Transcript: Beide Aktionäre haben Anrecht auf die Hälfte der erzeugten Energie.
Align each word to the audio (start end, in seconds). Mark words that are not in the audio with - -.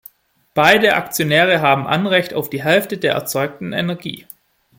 Beide 0.55 0.95
Aktionäre 0.95 1.61
haben 1.61 1.85
Anrecht 1.85 2.33
auf 2.33 2.49
die 2.49 2.63
Hälfte 2.63 2.97
der 2.97 3.13
erzeugten 3.13 3.71
Energie. 3.71 4.25